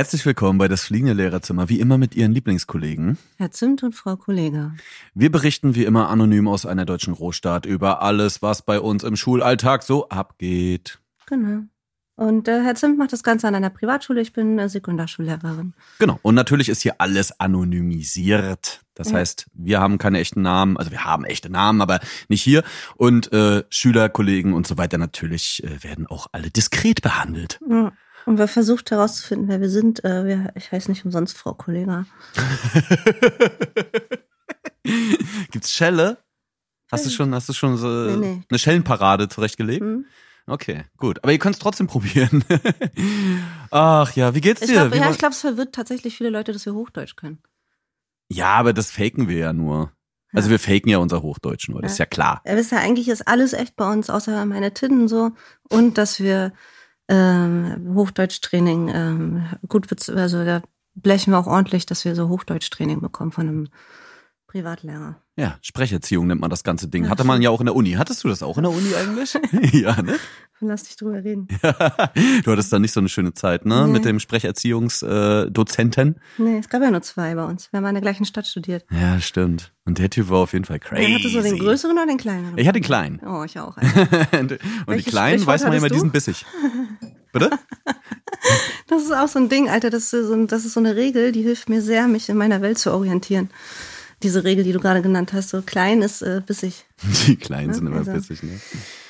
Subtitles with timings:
[0.00, 3.18] Herzlich willkommen bei das fliegende Lehrerzimmer, wie immer mit Ihren Lieblingskollegen.
[3.36, 4.72] Herr Zimt und Frau Kollege.
[5.14, 9.16] Wir berichten wie immer anonym aus einer deutschen Großstadt über alles, was bei uns im
[9.16, 11.00] Schulalltag so abgeht.
[11.26, 11.64] Genau.
[12.20, 14.20] Und äh, Herr Zimt macht das Ganze an einer Privatschule.
[14.20, 15.72] Ich bin äh, Sekundarschullehrerin.
[15.98, 16.18] Genau.
[16.20, 18.82] Und natürlich ist hier alles anonymisiert.
[18.92, 19.16] Das Ja.
[19.18, 21.98] heißt, wir haben keine echten Namen, also wir haben echte Namen, aber
[22.28, 22.62] nicht hier.
[22.96, 27.58] Und äh, Schüler, Kollegen und so weiter natürlich äh, werden auch alle diskret behandelt.
[27.66, 27.90] Ja.
[28.26, 30.04] Und wir versucht herauszufinden, wer wir sind.
[30.04, 32.04] Äh, wir, ich heiße nicht umsonst Frau Kollege.
[35.50, 36.18] Gibt's Schelle?
[36.92, 38.42] Hast du schon, hast du schon so Nee, nee.
[38.50, 39.80] eine Schellenparade zurechtgelegt?
[39.80, 40.04] Hm?
[40.50, 41.22] Okay, gut.
[41.22, 42.44] Aber ihr könnt es trotzdem probieren.
[43.70, 44.74] Ach ja, wie geht's Ich dir?
[44.74, 47.38] glaube, Wie ja, ich glaube, es verwirrt tatsächlich viele Leute, dass wir Hochdeutsch können.
[48.28, 49.92] ja, aber das faken wir ja nur.
[50.32, 52.40] Also wir faken ja unser Hochdeutsch nur, das ist ja klar.
[52.46, 55.32] Ihr wisst ja, eigentlich ist alles echt bei uns, außer meine Tinnen so.
[55.68, 56.52] Und dass wir
[57.08, 60.62] ähm, Hochdeutschtraining ähm, gut, also da
[60.94, 63.68] blechen wir auch ordentlich, dass wir so Hochdeutschtraining bekommen von einem
[64.50, 65.16] Privatlehrer.
[65.36, 67.04] Ja, Sprecherziehung nennt man das ganze Ding.
[67.04, 67.92] Ja, Hatte man ja auch in der Uni.
[67.92, 69.38] Hattest du das auch in der Uni eigentlich?
[69.72, 70.16] ja, ne?
[70.58, 71.46] Lass dich drüber reden.
[72.44, 73.86] Du hattest da nicht so eine schöne Zeit, ne?
[73.86, 73.92] Nee.
[73.92, 76.16] Mit dem Sprecherziehungsdozenten.
[76.36, 77.72] Nee, es gab ja nur zwei bei uns.
[77.72, 78.84] Wir haben in der gleichen Stadt studiert.
[78.90, 79.72] Ja, stimmt.
[79.86, 81.06] Und der Typ war auf jeden Fall crazy.
[81.06, 82.58] Wer hatte so den größeren oder den kleineren?
[82.58, 83.20] Ich hatte den kleinen.
[83.24, 83.76] Oh, ich auch.
[83.76, 86.00] Und die Welches Kleinen weiß man immer, hattest die du?
[86.00, 86.44] sind bissig.
[87.32, 87.50] Bitte?
[88.88, 89.90] Das ist auch so ein Ding, Alter.
[89.90, 92.36] Das ist so, ein, das ist so eine Regel, die hilft mir sehr, mich in
[92.36, 93.50] meiner Welt zu orientieren.
[94.22, 96.84] Diese Regel, die du gerade genannt hast, so klein ist äh, bissig.
[97.26, 98.12] Die Kleinen sind Ja, immer also.
[98.12, 98.60] bissig, ne?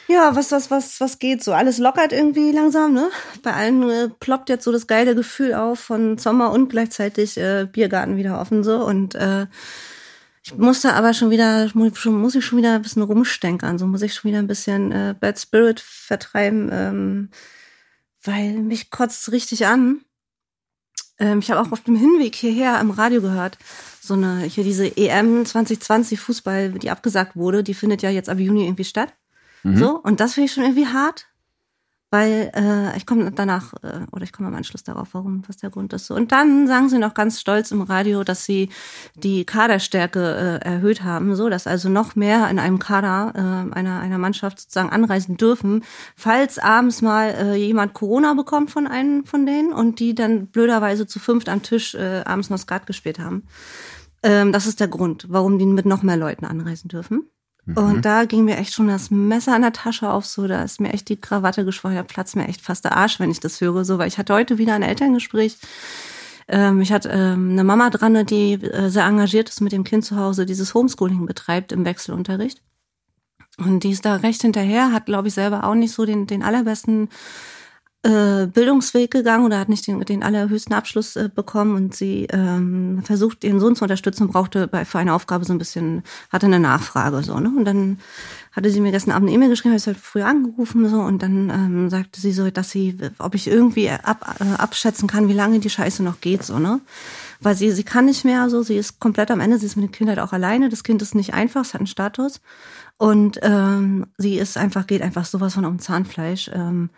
[0.08, 1.52] Ja, was, was, was, was geht so?
[1.52, 3.10] Alles lockert irgendwie langsam, ne?
[3.42, 7.66] Bei allen äh, ploppt jetzt so das geile Gefühl auf von Sommer und gleichzeitig äh,
[7.70, 9.46] Biergarten wieder offen so und äh,
[10.42, 14.02] ich musste aber schon wieder, schon, muss ich schon wieder ein bisschen rumstenkern, so muss
[14.02, 17.28] ich schon wieder ein bisschen äh, Bad Spirit vertreiben, ähm,
[18.24, 20.00] weil mich kotzt richtig an.
[21.18, 23.58] Ähm, ich habe auch auf dem Hinweg hierher im Radio gehört,
[24.00, 28.38] so eine, hier diese EM 2020 Fußball, die abgesagt wurde, die findet ja jetzt ab
[28.38, 29.12] Juni irgendwie statt.
[29.62, 29.76] Mhm.
[29.76, 31.26] So, und das finde ich schon irgendwie hart,
[32.10, 35.70] weil äh, ich komme danach, äh, oder ich komme am Anschluss darauf, warum, was der
[35.70, 36.06] Grund ist.
[36.06, 36.14] So.
[36.14, 38.70] Und dann sagen sie noch ganz stolz im Radio, dass sie
[39.14, 44.00] die Kaderstärke äh, erhöht haben, so dass also noch mehr in einem Kader äh, einer,
[44.00, 45.84] einer Mannschaft sozusagen anreisen dürfen,
[46.16, 51.06] falls abends mal äh, jemand Corona bekommt von einem von denen und die dann blöderweise
[51.06, 53.44] zu fünft am Tisch äh, abends noch Skat gespielt haben.
[54.22, 57.30] Ähm, das ist der Grund, warum die mit noch mehr Leuten anreisen dürfen.
[57.74, 60.80] Und da ging mir echt schon das Messer an der Tasche auf, so, da ist
[60.80, 63.60] mir echt die Krawatte geschwollen, da platzt mir echt fast der Arsch, wenn ich das
[63.60, 65.56] höre, so, weil ich hatte heute wieder ein Elterngespräch.
[66.48, 70.04] Ähm, ich hatte ähm, eine Mama dran, die äh, sehr engagiert ist mit dem Kind
[70.04, 72.60] zu Hause, dieses Homeschooling betreibt im Wechselunterricht.
[73.58, 76.42] Und die ist da recht hinterher, hat, glaube ich, selber auch nicht so den, den
[76.42, 77.08] allerbesten
[78.02, 83.02] äh, Bildungsweg gegangen oder hat nicht den, den allerhöchsten Abschluss äh, bekommen und sie ähm,
[83.04, 86.60] versucht, ihren Sohn zu unterstützen brauchte bei, für eine Aufgabe so ein bisschen, hatte eine
[86.60, 87.52] Nachfrage so, ne?
[87.54, 87.98] Und dann
[88.52, 91.22] hatte sie mir gestern Abend eine E-Mail geschrieben, habe ich heute früh angerufen so und
[91.22, 95.34] dann ähm, sagte sie so, dass sie, ob ich irgendwie ab, äh, abschätzen kann, wie
[95.34, 96.80] lange die Scheiße noch geht, so, ne?
[97.40, 99.84] Weil sie, sie kann nicht mehr so, sie ist komplett am Ende, sie ist mit
[99.84, 102.40] dem Kind halt auch alleine, das Kind ist nicht einfach, es hat einen Status
[102.96, 106.50] und ähm, sie ist einfach, geht einfach sowas von um Zahnfleisch.
[106.54, 106.88] Ähm,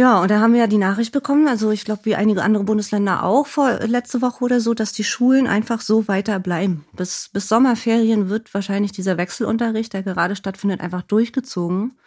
[0.00, 2.64] ja, und da haben wir ja die Nachricht bekommen, also ich glaube, wie einige andere
[2.64, 6.86] Bundesländer auch vor letzte Woche oder so, dass die Schulen einfach so weiter bleiben.
[6.96, 11.98] Bis, bis Sommerferien wird wahrscheinlich dieser Wechselunterricht, der gerade stattfindet, einfach durchgezogen.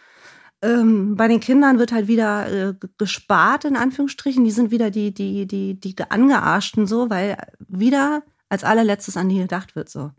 [0.64, 4.44] Ähm, bei den Kindern wird halt wieder äh, gespart, in Anführungsstrichen.
[4.44, 9.38] Die sind wieder die, die, die, die angearschten so, weil wieder als allerletztes an die
[9.38, 10.10] gedacht wird so.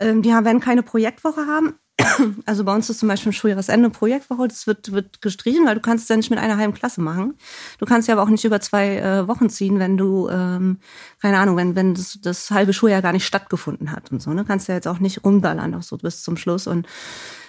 [0.00, 1.78] Ähm, die werden keine Projektwoche haben.
[2.46, 5.80] Also bei uns ist zum Beispiel ein Schuljahresende Projektwoche, das wird, wird gestrichen, weil du
[5.80, 7.34] kannst es ja nicht mit einer halben Klasse machen.
[7.78, 10.78] Du kannst ja aber auch nicht über zwei äh, Wochen ziehen, wenn du, ähm,
[11.20, 14.32] keine Ahnung, wenn, wenn das, das halbe Schuljahr gar nicht stattgefunden hat und so.
[14.32, 14.44] Ne?
[14.44, 16.66] Kannst ja jetzt auch nicht rumballern, auch so bis zum Schluss.
[16.66, 16.86] Und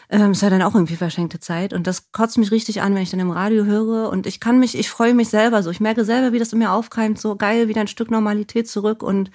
[0.10, 1.74] ähm, ist ja dann auch irgendwie verschenkte Zeit.
[1.74, 4.10] Und das kotzt mich richtig an, wenn ich dann im Radio höre.
[4.10, 5.72] Und ich kann mich, ich freue mich selber so.
[5.72, 9.02] Ich merke selber, wie das in mir aufkeimt, so geil, wieder ein Stück Normalität zurück
[9.02, 9.32] und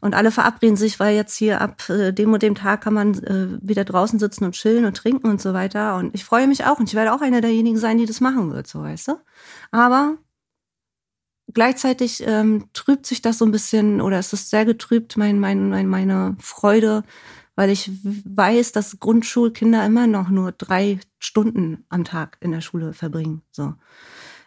[0.00, 3.14] und alle verabreden sich, weil jetzt hier ab äh, dem und dem Tag kann man
[3.22, 5.96] äh, wieder draußen sitzen und chillen und trinken und so weiter.
[5.96, 8.52] Und ich freue mich auch und ich werde auch einer derjenigen sein, die das machen
[8.52, 9.20] wird, so weißt du.
[9.70, 10.16] Aber
[11.52, 15.68] gleichzeitig ähm, trübt sich das so ein bisschen oder es ist sehr getrübt, mein, mein,
[15.68, 17.04] mein, meine Freude,
[17.54, 22.94] weil ich weiß, dass Grundschulkinder immer noch nur drei Stunden am Tag in der Schule
[22.94, 23.42] verbringen.
[23.50, 23.74] So.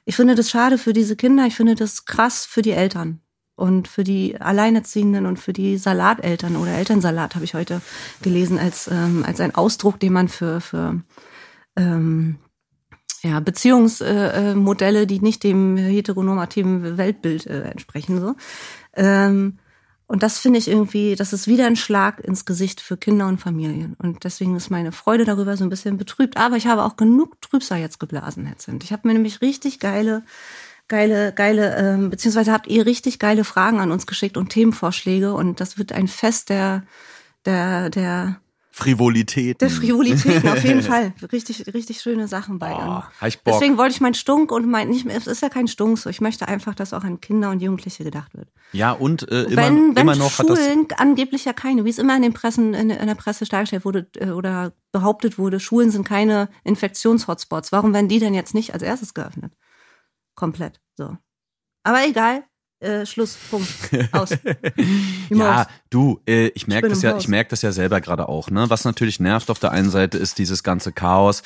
[0.05, 3.22] Ich finde das schade für diese Kinder, ich finde das krass für die Eltern.
[3.55, 7.81] Und für die Alleinerziehenden und für die Salateltern oder Elternsalat habe ich heute
[8.21, 11.01] gelesen als, ähm, als ein Ausdruck, den man für, für
[11.75, 12.39] ähm,
[13.21, 18.19] ja, Beziehungsmodelle, äh, die nicht dem heteronormativen Weltbild äh, entsprechen.
[18.19, 18.35] So.
[18.95, 19.59] Ähm,
[20.07, 23.39] und das finde ich irgendwie, das ist wieder ein Schlag ins Gesicht für Kinder und
[23.39, 23.95] Familien.
[23.97, 26.37] Und deswegen ist meine Freude darüber so ein bisschen betrübt.
[26.37, 28.83] Aber ich habe auch genug Trübsal jetzt geblasen, Herr Zint.
[28.83, 30.23] Ich habe mir nämlich richtig geile,
[30.93, 35.33] geile, geile, ähm, beziehungsweise habt ihr richtig geile Fragen an uns geschickt und Themenvorschläge.
[35.33, 36.83] Und das wird ein Fest der,
[37.45, 39.59] der, der Frivolität.
[39.61, 41.13] Der Frivolität, auf jeden Fall.
[41.31, 42.73] Richtig, richtig schöne Sachen bei.
[42.73, 43.01] Oh.
[43.43, 46.11] Deswegen wollte ich mein Stunk und mein, nicht, es ist ja kein Stunk so.
[46.11, 48.49] Ich möchte einfach, dass auch an Kinder und Jugendliche gedacht wird.
[48.71, 52.15] Ja, und äh, immer, wenn, wenn immer noch Schulen angeblich ja keine, wie es immer
[52.15, 56.07] in den Pressen, in, in der Presse dargestellt wurde äh, oder behauptet wurde, Schulen sind
[56.07, 57.71] keine Infektionshotspots.
[57.71, 59.53] Warum werden die denn jetzt nicht als erstes geöffnet?
[60.35, 60.82] Komplett.
[60.97, 61.17] So.
[61.83, 62.43] Aber egal,
[62.83, 63.69] äh, Schluss, Punkt,
[64.11, 64.31] aus.
[65.29, 67.23] ja, du, äh, ich merke das ja, Haus.
[67.23, 68.49] ich merke das ja selber gerade auch.
[68.49, 71.43] Ne, was natürlich nervt auf der einen Seite ist dieses ganze Chaos,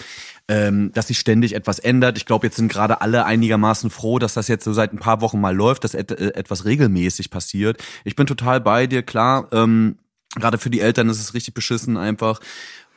[0.48, 2.18] ähm, dass sich ständig etwas ändert.
[2.18, 5.22] Ich glaube, jetzt sind gerade alle einigermaßen froh, dass das jetzt so seit ein paar
[5.22, 7.84] Wochen mal läuft, dass et äh, etwas regelmäßig passiert.
[8.04, 9.48] Ich bin total bei dir, klar.
[9.52, 10.00] Ähm,
[10.36, 12.40] Gerade für die Eltern ist es richtig beschissen einfach.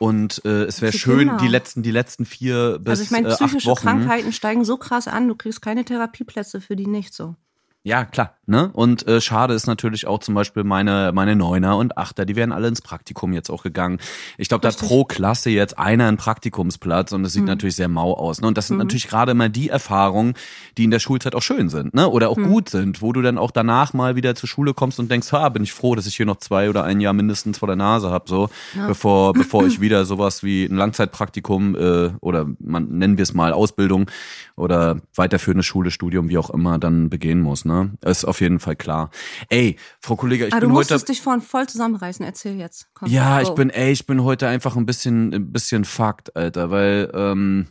[0.00, 1.36] Und äh, es wäre schön, Kinder.
[1.36, 3.82] die letzten, die letzten vier bis Also ich meine, äh, acht psychische Wochen.
[3.82, 7.36] Krankheiten steigen so krass an, du kriegst keine Therapieplätze für die nicht so.
[7.82, 8.38] Ja, klar.
[8.50, 8.70] Ne?
[8.72, 12.52] Und äh, schade ist natürlich auch zum Beispiel meine, meine Neuner und Achter, die wären
[12.52, 13.98] alle ins Praktikum jetzt auch gegangen.
[14.38, 18.12] Ich glaube, da pro Klasse jetzt einer einen Praktikumsplatz und das sieht natürlich sehr mau
[18.14, 18.40] aus.
[18.40, 18.48] Ne?
[18.48, 20.34] Und das sind natürlich gerade immer die Erfahrungen,
[20.76, 22.08] die in der Schulzeit auch schön sind, ne?
[22.08, 25.10] Oder auch gut sind, wo du dann auch danach mal wieder zur Schule kommst und
[25.10, 27.68] denkst, ha, bin ich froh, dass ich hier noch zwei oder ein Jahr mindestens vor
[27.68, 28.50] der Nase hab, so,
[28.86, 33.52] bevor, bevor ich wieder sowas wie ein Langzeitpraktikum äh, oder man nennen wir es mal
[33.52, 34.10] Ausbildung
[34.56, 37.90] oder weiterführende Schule, Studium, wie auch immer, dann begehen muss, ne?
[38.04, 39.10] Ist auf jeden Fall klar.
[39.48, 40.78] Ey, Frau Kollega, ich ah, du bin heute.
[40.92, 42.88] musstest dich vorhin voll zusammenreißen, erzähl jetzt.
[42.94, 43.08] Komm.
[43.08, 43.54] Ja, ich Go.
[43.54, 47.68] bin, ey, ich bin heute einfach ein bisschen, ein bisschen fucked, Alter, weil, ähm,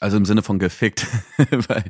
[0.00, 1.06] also im Sinne von gefickt.
[1.68, 1.84] weil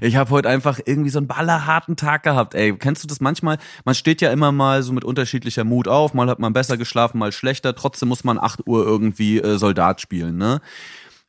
[0.00, 2.76] ich habe heute einfach irgendwie so einen ballerharten Tag gehabt, ey.
[2.76, 3.58] Kennst du das manchmal?
[3.84, 7.18] Man steht ja immer mal so mit unterschiedlicher Mut auf, mal hat man besser geschlafen,
[7.18, 10.60] mal schlechter, trotzdem muss man 8 Uhr irgendwie äh, Soldat spielen, ne?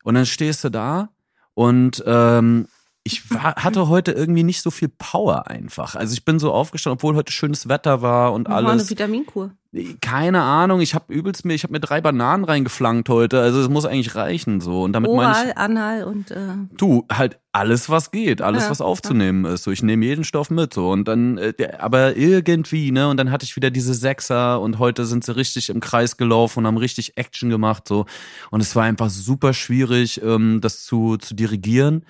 [0.04, 1.10] Und dann stehst du da
[1.54, 2.66] und ähm,
[3.04, 5.96] ich war, hatte heute irgendwie nicht so viel Power einfach.
[5.96, 8.90] Also ich bin so aufgestanden, obwohl heute schönes Wetter war und War eine alles.
[8.90, 9.50] Vitaminkur.
[10.02, 13.70] Keine Ahnung, ich habe übelst mir, ich habe mir drei Bananen reingeflankt heute, also es
[13.70, 14.82] muss eigentlich reichen so.
[14.82, 16.36] Und damit meine ich, Oral, Anal und äh,
[16.76, 19.62] du halt alles was geht, alles Ja, was aufzunehmen ist.
[19.64, 23.30] So, ich nehme jeden Stoff mit so und dann, äh, aber irgendwie ne und dann
[23.30, 26.76] hatte ich wieder diese Sechser und heute sind sie richtig im Kreis gelaufen und haben
[26.76, 28.04] richtig Action gemacht so
[28.50, 32.04] und es war einfach super schwierig, ähm, das zu zu dirigieren.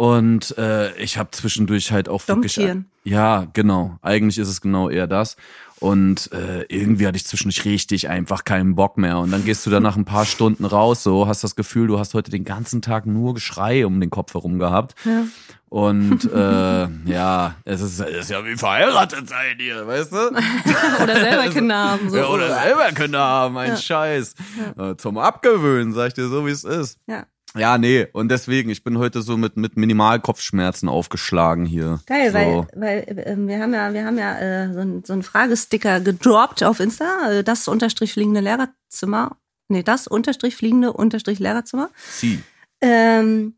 [0.00, 2.58] Und äh, ich habe zwischendurch halt auch wirklich.
[3.04, 3.98] Ja, genau.
[4.00, 5.36] Eigentlich ist es genau eher das.
[5.78, 9.18] Und äh, irgendwie hatte ich zwischendurch richtig einfach keinen Bock mehr.
[9.18, 11.98] Und dann gehst du dann nach ein paar Stunden raus, so hast das Gefühl, du
[11.98, 14.94] hast heute den ganzen Tag nur Geschrei um den Kopf herum gehabt.
[15.04, 15.24] Ja.
[15.68, 20.16] Und äh, ja, es ist, es ist ja wie verheiratet sein hier, weißt du?
[21.02, 22.08] oder selber Kinder haben.
[22.08, 22.16] So.
[22.16, 24.34] Ja, oder selber Kinder haben, ein Scheiß.
[24.78, 26.98] Äh, Zum Abgewöhnen, sag ich dir so, wie es ist.
[27.06, 27.26] Ja.
[27.56, 32.00] Ja, nee, und deswegen, ich bin heute so mit, mit Minimalkopfschmerzen aufgeschlagen hier.
[32.06, 32.34] Geil, so.
[32.34, 36.00] weil, weil ähm, wir haben ja, wir haben ja äh, so, ein, so einen Fragesticker
[36.00, 39.36] gedroppt auf Insta, äh, das unterstrich fliegende Lehrerzimmer.
[39.68, 41.90] Nee, das unterstrich fliegende unterstrich Lehrerzimmer.
[42.10, 42.42] Sie.
[42.80, 43.54] Ähm,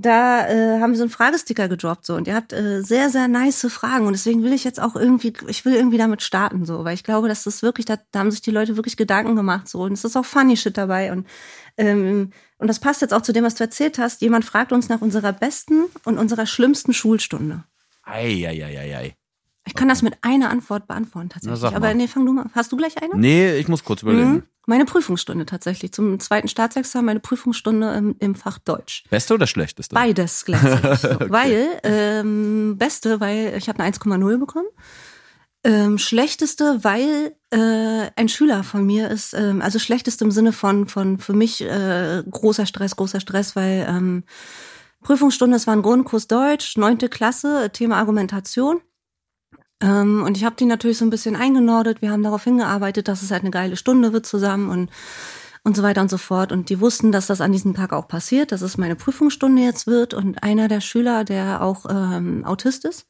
[0.00, 2.14] da äh, haben wir so einen Fragesticker gedroppt so.
[2.14, 4.06] Und ihr habt äh, sehr sehr nice Fragen.
[4.06, 6.84] Und deswegen will ich jetzt auch irgendwie ich will irgendwie damit starten so.
[6.84, 9.68] Weil ich glaube dass das wirklich da, da haben sich die Leute wirklich Gedanken gemacht
[9.68, 9.82] so.
[9.82, 11.12] Und es ist auch funny shit dabei.
[11.12, 11.26] Und
[11.76, 14.20] ähm, und das passt jetzt auch zu dem was du erzählt hast.
[14.22, 17.64] Jemand fragt uns nach unserer besten und unserer schlimmsten Schulstunde.
[18.02, 19.14] Eieieiei.
[19.66, 21.74] ich kann das mit einer Antwort beantworten tatsächlich.
[21.74, 22.46] Aber nee fang du mal.
[22.54, 23.16] Hast du gleich eine?
[23.16, 24.32] Nee, ich muss kurz überlegen.
[24.32, 24.42] Mhm.
[24.66, 29.94] Meine Prüfungsstunde tatsächlich zum zweiten Staatsexamen meine Prüfungsstunde im, im Fach Deutsch Beste oder schlechteste?
[29.94, 31.10] Beides gleichzeitig.
[31.30, 34.68] Weil, ähm, beste, weil ich habe eine 1,0 bekommen.
[35.62, 40.86] Ähm, schlechteste, weil äh, ein Schüler von mir ist, ähm, also schlechteste im Sinne von,
[40.86, 44.24] von für mich äh, großer Stress, großer Stress, weil ähm,
[45.02, 48.80] Prüfungsstunde, es war ein Grundkurs Deutsch, neunte Klasse, Thema Argumentation.
[49.80, 52.02] Ähm, und ich habe die natürlich so ein bisschen eingenordet.
[52.02, 54.90] Wir haben darauf hingearbeitet, dass es halt eine geile Stunde wird zusammen und
[55.62, 56.52] und so weiter und so fort.
[56.52, 59.86] Und die wussten, dass das an diesem Tag auch passiert, dass es meine Prüfungsstunde jetzt
[59.86, 60.14] wird.
[60.14, 63.06] Und einer der Schüler, der auch ähm, Autist ist,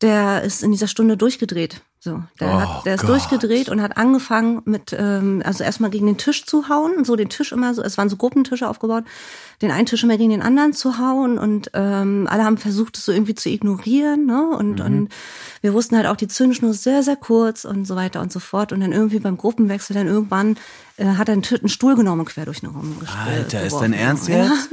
[0.00, 1.82] der ist in dieser Stunde durchgedreht.
[2.00, 3.10] So, der, Oh hat, der ist Gott.
[3.10, 7.28] durchgedreht und hat angefangen mit, ähm, also erstmal gegen den Tisch zu hauen, so den
[7.28, 9.02] Tisch immer so, es waren so Gruppentische aufgebaut,
[9.62, 13.04] den einen Tisch immer gegen den anderen zu hauen und ähm, alle haben versucht, es
[13.04, 14.46] so irgendwie zu ignorieren, ne?
[14.48, 15.08] Und, und
[15.60, 18.38] wir wussten halt auch, die Zündschnur ist sehr, sehr kurz und so weiter und so
[18.38, 18.72] fort.
[18.72, 20.56] Und dann irgendwie beim Gruppenwechsel dann irgendwann
[20.98, 23.54] äh, hat er einen, einen Stuhl genommen und quer durch den Raum gestellt.
[23.54, 24.68] Alter, ist dein Ernst jetzt?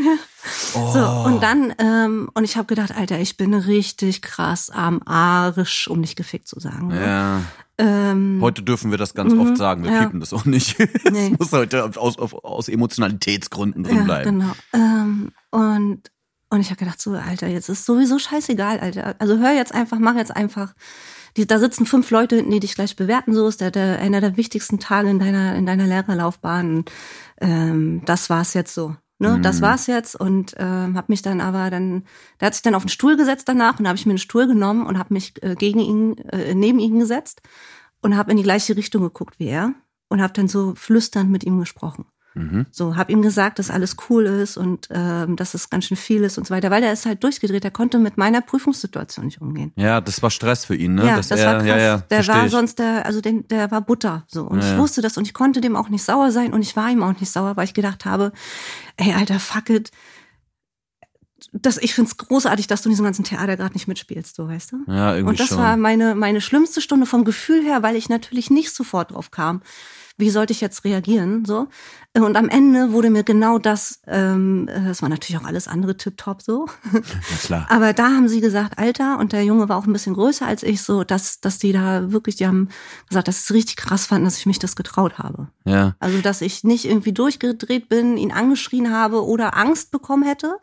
[0.75, 0.91] Oh.
[0.91, 5.87] So, und dann, ähm, und ich habe gedacht, Alter, ich bin richtig krass am Arsch,
[5.87, 6.87] um nicht gefickt zu sagen.
[6.89, 7.01] ne?
[7.05, 7.41] Ja.
[7.77, 9.83] Ähm, Heute dürfen wir das ganz oft sagen.
[9.83, 10.03] Wir ja.
[10.03, 10.79] piepen das auch nicht.
[11.03, 11.35] Es Nee.
[11.37, 14.39] muss heute aus, aus, aus Emotionalitätsgründen drin ja, bleiben.
[14.39, 14.53] genau.
[14.73, 16.01] Ähm, und,
[16.49, 19.15] und ich habe gedacht, so, Alter, jetzt ist sowieso scheißegal, Alter.
[19.19, 20.73] Also hör jetzt einfach, mach jetzt einfach.
[21.35, 23.33] Die, da sitzen fünf Leute hinten, die dich gleich bewerten.
[23.33, 26.85] So ist der, der einer der wichtigsten Tage in deiner in deiner Lehrerlaufbahn.
[27.41, 28.95] Ähm, das war's jetzt so.
[29.17, 32.03] Ne, das war's jetzt und ähm, habe mich dann aber dann,
[32.41, 34.45] der hat sich dann auf den Stuhl gesetzt danach und habe ich mir einen Stuhl
[34.45, 37.41] genommen und habe mich äh, gegen ihn, äh, neben ihn gesetzt
[38.01, 39.73] und habe in die gleiche Richtung geguckt wie er
[40.09, 42.05] und habe dann so flüsternd mit ihm gesprochen.
[42.35, 42.65] Mhm.
[42.69, 46.23] So, hab ihm gesagt, dass alles cool ist und ähm, dass es ganz schön viel
[46.23, 49.41] ist und so weiter, weil er ist halt durchgedreht, er konnte mit meiner Prüfungssituation nicht
[49.41, 49.71] umgehen.
[49.77, 51.07] Ja, das war Stress für ihn, ne?
[51.07, 51.67] Ja, Dass das er, war krass.
[51.67, 52.51] Ja, ja, der war ich.
[52.51, 55.33] sonst der, also den, der war Butter so und Ja, ich wusste das und ich
[55.33, 57.73] konnte dem auch nicht sauer sein und ich war ihm auch nicht sauer, weil ich
[57.73, 58.33] gedacht habe,
[58.97, 59.91] ey Alter, fuck it.
[61.51, 64.71] Das, ich find's großartig, dass du in diesem ganzen Theater gerade nicht mitspielst, so weißt
[64.71, 64.77] du?
[64.87, 65.59] Ja, irgendwie Und das schon.
[65.59, 69.61] war meine, meine schlimmste Stunde vom Gefühl her, weil ich natürlich nicht sofort drauf kam.
[70.17, 71.43] Wie sollte ich jetzt reagieren?
[71.43, 71.67] So.
[72.17, 75.97] Und am Ende wurde mir genau das, ähm, äh, das war natürlich auch alles andere
[75.97, 76.67] tipptopp so.
[76.93, 77.01] ja,
[77.43, 77.67] klar.
[77.69, 80.63] Aber da haben sie gesagt, Alter, und der Junge war auch ein bisschen größer als
[80.63, 82.69] ich, so, dass, dass die da wirklich, die haben
[83.09, 85.49] gesagt, dass sie es richtig krass fanden, dass ich mich das getraut habe.
[85.65, 85.95] Ja.
[85.99, 90.55] Also, dass ich nicht irgendwie durchgedreht bin, ihn angeschrien habe oder Angst bekommen hätte.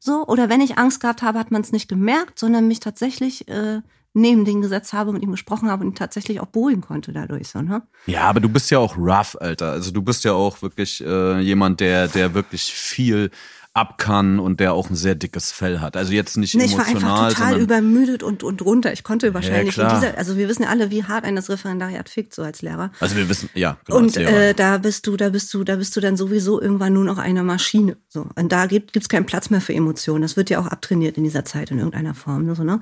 [0.00, 3.46] So, oder wenn ich Angst gehabt habe, hat man es nicht gemerkt, sondern mich tatsächlich
[3.46, 3.82] äh,
[4.14, 7.48] neben den gesetzt habe, mit ihm gesprochen habe und ihn tatsächlich auch beruhigen konnte dadurch.
[7.48, 7.82] So, ne?
[8.06, 9.70] Ja, aber du bist ja auch rough, Alter.
[9.70, 13.30] Also du bist ja auch wirklich äh, jemand, der, der wirklich viel
[13.74, 15.96] ab kann und der auch ein sehr dickes Fell hat.
[15.96, 18.92] Also jetzt nicht Nee, ich war emotional, einfach total übermüdet und, und runter.
[18.92, 19.98] Ich konnte wahrscheinlich in klar.
[19.98, 22.90] dieser, also wir wissen ja alle, wie hart ein das Referendariat fickt, so als Lehrer.
[23.00, 25.96] also wir wissen, ja, genau, Und äh, da bist du, da bist du, da bist
[25.96, 27.96] du dann sowieso irgendwann nur noch eine Maschine.
[28.08, 28.26] So.
[28.34, 30.20] Und da gibt gibt's keinen Platz mehr für Emotionen.
[30.20, 32.54] Das wird ja auch abtrainiert in dieser Zeit in irgendeiner Form.
[32.54, 32.80] So, ne?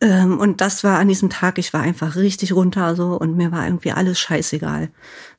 [0.00, 3.50] Ähm, und das war an diesem Tag, ich war einfach richtig runter so und mir
[3.50, 4.90] war irgendwie alles scheißegal.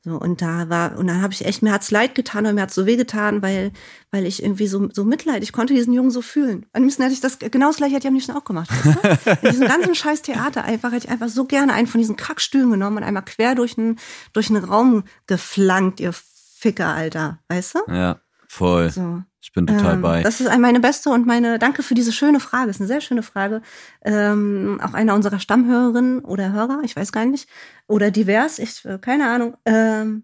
[0.04, 2.62] So, und da war, und dann habe ich echt, mir hat's leid getan und mir
[2.62, 3.72] hat's so weh getan, weil,
[4.10, 6.66] weil ich irgendwie so, so Mitleid, ich konnte diesen Jungen so fühlen.
[6.74, 8.72] Am liebsten hätte ich das, genau das gleiche hätte ich am liebsten auch gemacht.
[8.72, 9.30] Weißt du?
[9.46, 12.72] In diesem ganzen scheiß Theater einfach, hätte ich einfach so gerne einen von diesen Kackstühlen
[12.72, 14.00] genommen und einmal quer durch den,
[14.34, 17.40] durch den Raum geflankt, ihr Ficker, Alter.
[17.48, 17.80] Weißt du?
[17.92, 18.90] ja, voll.
[18.90, 19.22] So.
[19.42, 20.22] Ich bin total Ähm, bei.
[20.22, 22.68] Das ist meine beste und meine, danke für diese schöne Frage.
[22.68, 23.62] Das ist eine sehr schöne Frage.
[24.04, 27.50] Ähm, auch einer unserer Stammhörerinnen oder Hörer, ich weiß gar nicht,
[27.88, 29.58] oder divers, ich, äh, keine Ahnung.
[29.66, 30.24] Ähm,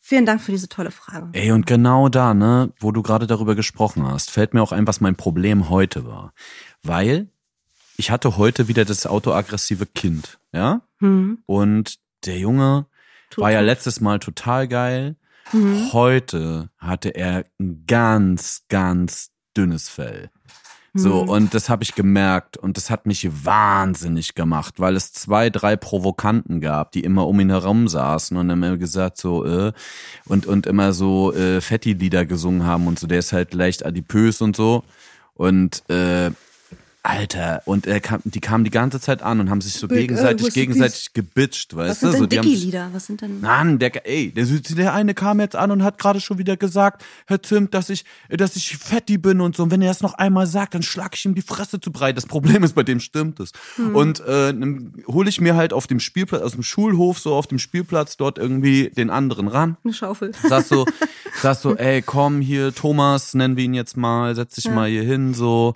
[0.00, 1.28] vielen Dank für diese tolle Frage.
[1.34, 4.86] Ey, und genau da, ne, wo du gerade darüber gesprochen hast, fällt mir auch ein,
[4.86, 6.32] was mein Problem heute war.
[6.82, 7.28] Weil
[7.98, 10.80] ich hatte heute wieder das autoaggressive Kind, ja?
[11.00, 11.42] Hm.
[11.44, 12.86] Und der Junge
[13.28, 15.16] Tut war ja letztes Mal total geil.
[15.52, 15.92] Mhm.
[15.92, 20.30] Heute hatte er ein ganz, ganz dünnes Fell.
[20.94, 21.28] So, Mhm.
[21.28, 25.76] und das habe ich gemerkt und das hat mich wahnsinnig gemacht, weil es zwei, drei
[25.76, 29.72] Provokanten gab, die immer um ihn herum saßen und immer gesagt so, äh,
[30.24, 34.40] und, und immer so äh, Fetti-Lieder gesungen haben und so, der ist halt leicht adipös
[34.40, 34.82] und so.
[35.34, 36.30] Und äh,
[37.08, 39.94] Alter, und er kam, die kamen die ganze Zeit an und haben sich so äh,
[39.94, 42.10] gegenseitig, the gegenseitig gebitcht, weißt Was du?
[42.10, 42.90] sind So, denn sich- Dicky-Lieder?
[42.92, 43.40] Was sind denn?
[43.40, 47.02] Mann, der, ey, der, der eine kam jetzt an und hat gerade schon wieder gesagt,
[47.26, 49.62] Herr Zimt, dass ich, dass ich fetti bin und so.
[49.62, 52.16] Und wenn er das noch einmal sagt, dann schlag ich ihm die Fresse zu breit.
[52.18, 53.52] Das Problem ist, bei dem stimmt es.
[53.78, 54.52] Und äh,
[55.06, 58.36] hole ich mir halt auf dem Spielplatz, aus dem Schulhof, so auf dem Spielplatz dort
[58.36, 59.78] irgendwie den anderen ran.
[59.82, 60.32] Eine Schaufel.
[60.46, 60.84] Sag so,
[61.40, 65.04] sag so, ey, komm hier, Thomas, nennen wir ihn jetzt mal, setz dich mal hier
[65.04, 65.74] hin, so.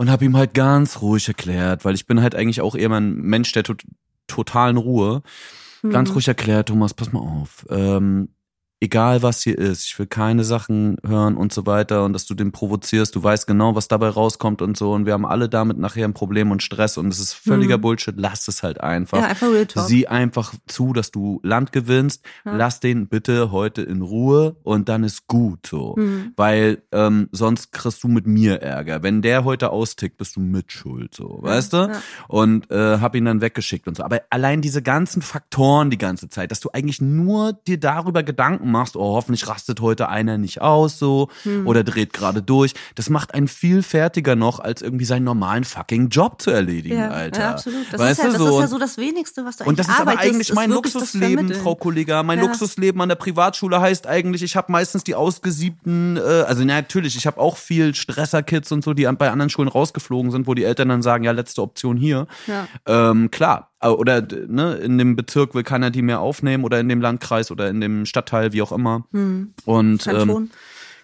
[0.00, 3.16] Und hab ihm halt ganz ruhig erklärt, weil ich bin halt eigentlich auch eher ein
[3.16, 3.82] Mensch der tot,
[4.28, 5.20] totalen Ruhe.
[5.82, 7.66] Ganz ruhig erklärt, Thomas, pass mal auf.
[7.68, 8.30] Ähm,
[8.80, 12.34] egal was hier ist, ich will keine Sachen hören und so weiter und dass du
[12.34, 15.78] den provozierst, du weißt genau, was dabei rauskommt und so und wir haben alle damit
[15.78, 19.18] nachher ein Problem und Stress und es ist völliger Bullshit, lass es halt einfach.
[19.18, 19.86] Ja, einfach Real Talk.
[19.86, 25.04] Sieh einfach zu, dass du Land gewinnst, lass den bitte heute in Ruhe und dann
[25.04, 25.94] ist gut so.
[25.98, 26.32] Mhm.
[26.36, 29.02] Weil ähm, sonst kriegst du mit mir Ärger.
[29.02, 31.76] Wenn der heute austickt, bist du mitschuld, so, weißt du?
[31.76, 32.02] ja.
[32.28, 34.04] Und äh, hab ihn dann weggeschickt und so.
[34.04, 38.69] Aber allein diese ganzen Faktoren die ganze Zeit, dass du eigentlich nur dir darüber Gedanken
[38.70, 41.28] Gedanken machst, oh, hoffentlich rastet heute einer nicht aus so
[41.64, 42.74] oder dreht gerade durch.
[42.94, 47.08] Das macht einen viel fertiger noch, als irgendwie seinen normalen fucking Job zu erledigen, Ja,
[47.08, 47.40] Alter.
[47.40, 47.86] ja, absolut.
[47.90, 49.78] Das, weißt ist ja, du, das so, ist ja so das Wenigste, was du und
[49.78, 51.52] das ist aber eigentlich mein Luxusleben.
[51.54, 52.22] Frau Kollega.
[52.22, 52.44] Mein Ja.
[52.46, 57.16] Luxusleben an der Privatschule heißt eigentlich, ich habe meistens die ausgesiebten, äh, also na, natürlich,
[57.16, 60.64] ich habe auch viel Stresser-Kids und so, die bei anderen Schulen rausgeflogen sind, wo die
[60.64, 62.26] Eltern dann sagen, ja, letzte Option hier.
[62.46, 62.66] Ja.
[62.86, 63.69] Ähm, klar.
[63.82, 67.68] Oder ne, in dem Bezirk will keiner die mehr aufnehmen oder in dem Landkreis oder
[67.70, 69.04] in dem Stadtteil, wie auch immer.
[69.64, 70.50] Und Ähm,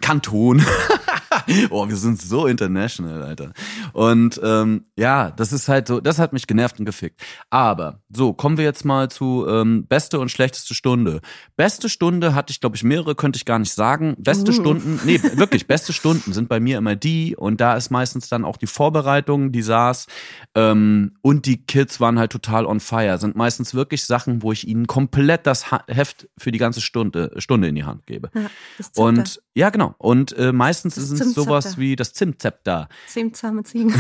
[0.00, 0.62] Kanton.
[1.70, 3.52] Oh, wir sind so international, Alter.
[3.92, 7.20] Und ähm, ja, das ist halt so, das hat mich genervt und gefickt.
[7.50, 11.20] Aber so, kommen wir jetzt mal zu ähm, beste und schlechteste Stunde.
[11.56, 14.16] Beste Stunde hatte ich, glaube ich, mehrere, könnte ich gar nicht sagen.
[14.18, 18.28] Beste Stunden, nee, wirklich, beste Stunden sind bei mir immer die und da ist meistens
[18.28, 20.06] dann auch die Vorbereitung, die saß
[20.54, 23.18] ähm, und die Kids waren halt total on fire.
[23.18, 27.68] Sind meistens wirklich Sachen, wo ich ihnen komplett das Heft für die ganze Stunde, Stunde
[27.68, 28.30] in die Hand gebe.
[28.34, 28.50] Ja.
[28.96, 29.94] Und ja, genau.
[29.96, 32.90] Und äh, meistens ist es sowas wie das Zimtzepter.
[33.06, 33.94] Zehn zahme Ziegen.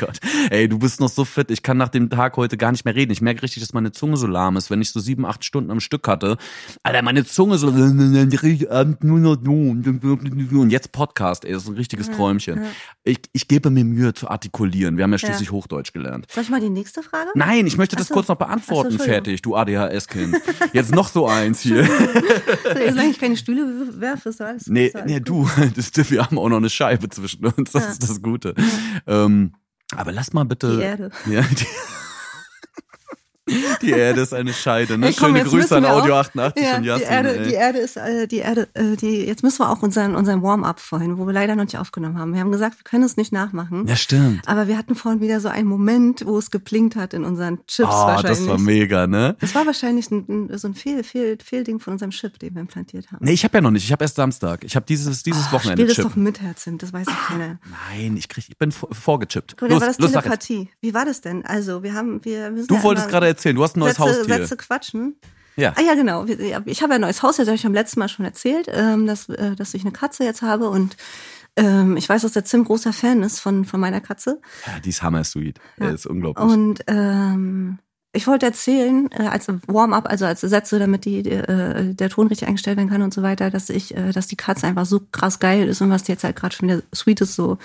[0.00, 0.18] Gott.
[0.48, 1.50] Ey, du bist noch so fit.
[1.50, 3.12] Ich kann nach dem Tag heute gar nicht mehr reden.
[3.12, 5.70] Ich merke richtig, dass meine Zunge so lahm ist, wenn ich so sieben, acht Stunden
[5.70, 6.38] am Stück hatte.
[6.82, 7.66] Alter, meine Zunge so.
[7.66, 8.20] Und
[10.70, 12.64] jetzt Podcast, ey, das ist ein richtiges Träumchen.
[13.04, 14.96] Ich, ich gebe mir Mühe zu artikulieren.
[14.96, 16.28] Wir haben ja schließlich Hochdeutsch gelernt.
[16.30, 17.28] Soll ich mal die nächste Frage?
[17.34, 18.14] Nein, ich möchte das so.
[18.14, 18.92] kurz noch so, beantworten.
[18.92, 19.24] Entschuldigung.
[19.24, 20.34] Fertig, du ADHS-Kind.
[20.72, 21.84] Jetzt noch so eins hier.
[22.64, 25.28] Solange ich keine Stühle werfe, ist Nee, ist nee, gut.
[25.28, 27.90] du, das, wir haben auch noch eine Scheibe zwischen uns, das Ja.
[27.90, 28.54] ist das Gute.
[29.06, 29.52] Ähm,
[29.94, 30.76] aber lass mal bitte.
[30.76, 31.10] Die Erde.
[31.30, 31.66] Ja, die,
[33.82, 35.06] die Erde ist eine Scheide, ne?
[35.08, 37.08] Ey, komm, Schöne Grüße müssen an Audio auch- 88 ja, und die Jasmin.
[37.08, 37.48] Erde, ey.
[37.48, 40.80] die Erde ist, äh, die Erde, äh, die, jetzt müssen wir auch unseren, unseren Warm-up
[40.80, 42.32] vorhin, wo wir leider noch nicht aufgenommen haben.
[42.34, 43.86] Wir haben gesagt, wir können es nicht nachmachen.
[43.86, 44.46] ja, stimmt.
[44.48, 47.88] Aber wir hatten vorhin wieder so einen Moment, wo es geblinkt hat in unseren Chips
[47.88, 48.38] Oh, wahrscheinlich.
[48.40, 49.36] das war mega, ne?
[49.40, 52.60] Das war wahrscheinlich ein, ein, so ein Fehl, Fehl, Fehlding von unserem Chip, den wir
[52.62, 53.24] implantiert haben.
[53.24, 53.84] Nee, ich habe ja noch nicht.
[53.84, 54.64] Ich habe erst Samstag.
[54.64, 57.58] Ich habe dieses, dieses Oh, Wochenende Spiel das doch mit, Herzim, das weiß doch keiner.
[57.92, 59.60] Nein, ich krieg, ich bin vor- vorgechippt.
[59.60, 60.10] Mal, Los, war das los.
[60.10, 60.68] Telepathie.
[60.80, 61.44] Wie war das denn?
[61.46, 64.10] Also, wir haben, wir, sind Du ja wolltest gerade erzählen, du hast ein neues Sätze,
[64.10, 64.36] Haustier.
[64.36, 65.16] Sätze quatschen.
[65.56, 65.72] Ja.
[65.76, 66.24] Ah ja, genau.
[66.26, 69.06] Ich habe ja ein neues Haus, das habe ich beim letzten Mal schon erzählt, ähm,
[69.06, 70.96] dass, äh, dass ich eine Katze jetzt habe und
[71.56, 74.40] ähm, ich weiß, dass der Zim großer Fan ist von, von meiner Katze.
[74.66, 75.58] ja, die ist hammer sweet.
[75.78, 75.86] Ja.
[75.86, 75.92] Ja.
[75.92, 76.44] ist unglaublich.
[76.44, 77.78] Und ähm,
[78.16, 82.48] ich wollte erzählen, äh, als Warm-up, also als Sätze, damit die, äh, der Ton richtig
[82.48, 85.38] eingestellt werden kann und so weiter, dass ich, äh, dass die Katze einfach so krass
[85.38, 87.58] geil ist und was die jetzt halt gerade schon wieder Sweetes so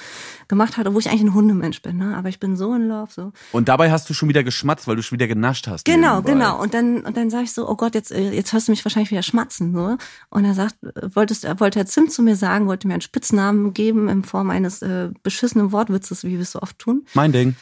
[0.47, 2.15] gemacht hat, obwohl ich eigentlich ein Hundemensch bin, ne?
[2.15, 3.31] Aber ich bin so in love, so.
[3.51, 5.85] Und dabei hast du schon wieder geschmatzt, weil du schon wieder genascht hast.
[5.85, 6.33] Genau, nebenbei.
[6.33, 6.61] genau.
[6.61, 8.83] Und dann, und dann sage ich so, oh Gott, jetzt, äh, jetzt hörst du mich
[8.83, 9.97] wahrscheinlich wieder schmatzen, so.
[10.29, 13.01] Und er sagt, äh, wolltest, er wollte Herr Zimt zu mir sagen, wollte mir einen
[13.01, 17.05] Spitznamen geben in Form eines äh, beschissenen Wortwitzes, wie wir es so oft tun.
[17.13, 17.55] Mein Ding.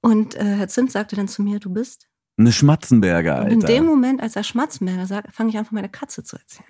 [0.00, 2.06] Und äh, Herr Zimt sagte dann zu mir, du bist.
[2.38, 3.52] Eine Schmatzenberger, Und Alter.
[3.52, 6.68] in dem Moment, als er Schmatzenberger sagt, fange ich an, von meiner Katze zu erzählen.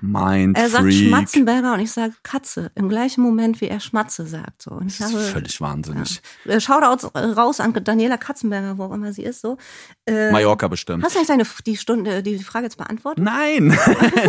[0.00, 1.08] Mind Er sagt Freak.
[1.08, 2.70] Schmatzenberger und ich sage Katze.
[2.74, 4.62] Im gleichen Moment, wie er Schmatze sagt.
[4.62, 4.70] So.
[4.70, 6.22] Und ich Das ist habe, völlig wahnsinnig.
[6.46, 9.42] äh, Shoutouts raus an Daniela Katzenberger, wo auch immer sie ist.
[9.42, 9.58] So.
[10.06, 11.04] Äh, Mallorca bestimmt.
[11.04, 13.22] Hast du eigentlich deine, die Stunde, die Frage jetzt beantwortet?
[13.24, 13.76] Nein,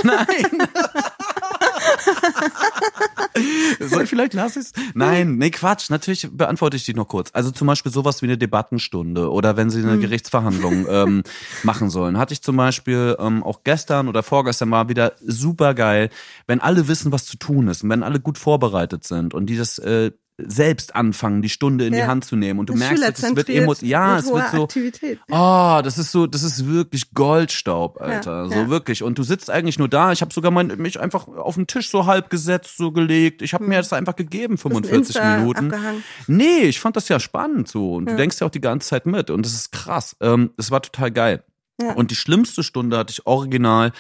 [0.04, 0.68] nein.
[3.80, 4.72] Soll vielleicht lass ich's?
[4.94, 5.90] Nein, nee, Quatsch.
[5.90, 7.30] Natürlich beantworte ich die noch kurz.
[7.34, 9.90] Also zum Beispiel sowas wie eine Debattenstunde oder wenn sie Hm.
[9.90, 11.24] eine Gerichtsverhandlung ähm,
[11.64, 12.18] machen sollen.
[12.18, 16.10] Hatte ich zum Beispiel ähm, auch gestern oder vorgestern war wieder super geil,
[16.48, 19.58] wenn alle wissen, was zu tun ist und wenn alle gut vorbereitet sind und die
[19.58, 22.08] das äh, selbst anfangen, die Stunde in die Ja.
[22.08, 25.20] Hand zu nehmen und du Das merkst, es wird emos ja, es wird so Aktivität.
[25.32, 28.44] Oh, das ist so, das ist wirklich Goldstaub, Alter.
[28.44, 28.70] Ja, so ja.
[28.70, 29.02] wirklich.
[29.02, 30.12] Und du sitzt eigentlich nur da.
[30.12, 33.42] Ich habe sogar mein, mich einfach auf den Tisch so halb gesetzt, so gelegt.
[33.42, 35.24] Ich habe mir das einfach gegeben, Bisschen 45 Hm.
[35.24, 35.66] Insta Minuten.
[35.74, 36.04] abgehangen.
[36.28, 37.94] Nee, ich fand das ja spannend so.
[37.96, 39.30] Und du denkst ja auch die ganze Zeit mit.
[39.30, 40.18] Und das ist krass.
[40.20, 41.44] Ähm, das war total geil.
[41.96, 43.92] Und die schlimmste Stunde hatte ich original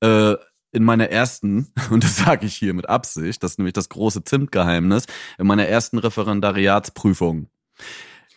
[0.00, 0.34] äh,
[0.72, 4.24] in meiner ersten, und das sage ich hier mit Absicht, das ist nämlich das große
[4.24, 5.06] Zimtgeheimnis,
[5.38, 7.48] in meiner ersten Referendariatsprüfung.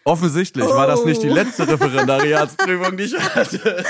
[0.04, 1.34] Offensichtlich war das nicht die Oh.
[1.34, 3.86] letzte Referendariatsprüfung, die ich hatte.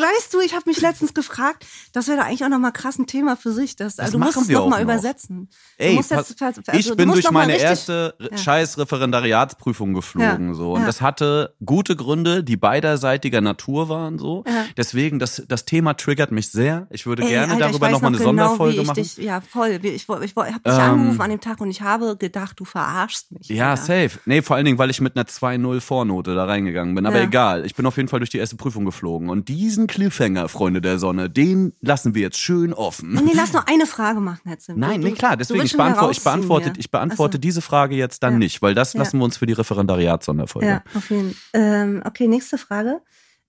[0.00, 3.06] Weißt du, ich habe mich letztens gefragt, das wäre doch eigentlich auch nochmal krass ein
[3.06, 3.76] Thema für sich.
[3.76, 4.84] Das, Das also du musst es wir noch auch mal noch.
[4.84, 5.48] übersetzen.
[5.78, 6.34] Du Ey, jetzt- also
[6.72, 8.36] ich bin durch meine erste Ja.
[8.36, 10.86] scheiß Referendariatsprüfung geflogen Ja, so und ja.
[10.86, 14.44] das hatte gute Gründe, die beiderseitiger Natur waren so.
[14.76, 16.86] Deswegen das das Thema triggert mich sehr.
[16.90, 18.94] Ich würde Ey, gerne Alter, darüber ich noch eine genau, Sonderfolge machen.
[19.02, 19.78] Dich, ja, voll.
[19.82, 20.34] Ich, ich, ich, habe dich
[20.66, 23.48] Ähm, angerufen an dem Tag und ich habe gedacht, du verarschst mich.
[23.48, 23.82] ja, Alter.
[23.82, 24.18] safe.
[24.26, 27.06] Nee, vor allen Dingen, weil ich mit einer 2-0 Vornote da reingegangen bin.
[27.06, 29.28] Aber egal, ich bin auf jeden Fall durch die erste Prüfung geflogen.
[29.28, 33.12] Und diesen Cliffhanger, Freunde der Sonne, den lassen wir jetzt schön offen.
[33.24, 34.78] Nee, lass noch eine Frage machen, Herr Zim.
[34.78, 38.22] Nein, Du- nee, klar, deswegen, ich beantworte, ich beantworte, ich beantworte Ach diese Frage jetzt
[38.22, 38.38] dann Ja.
[38.38, 39.00] nicht, weil das Ja.
[39.00, 40.66] lassen wir uns für die Referendariatssonderfolge.
[40.68, 41.60] Ja, auf jeden Fall.
[41.60, 43.00] Ähm, okay, nächste Frage.